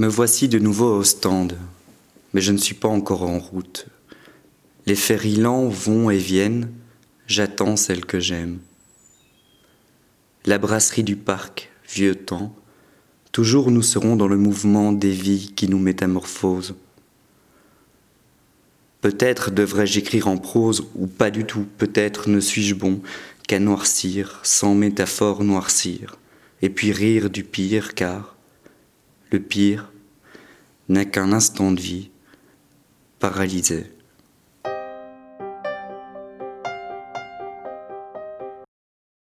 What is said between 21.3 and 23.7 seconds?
du tout, peut-être ne suis-je bon qu'à